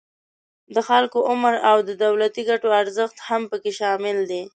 [0.75, 4.43] د خلکو عمر او د دولتی ګټو ارزښت هم پکې شامل دي